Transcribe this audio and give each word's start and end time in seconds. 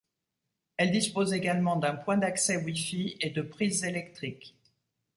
Elle 0.77 0.89
dispose 0.89 1.31
également 1.31 1.75
d'un 1.75 1.93
point 1.93 2.17
d'accès 2.17 2.57
Wi-Fi 2.57 3.17
et 3.21 3.29
de 3.29 3.43
prises 3.43 3.83
électriques. 3.83 4.55